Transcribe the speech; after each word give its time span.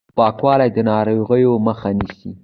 پاکوالی 0.17 0.69
د 0.75 0.77
ناروغیو 0.89 1.53
مخه 1.67 1.89
نیسي 1.99 2.31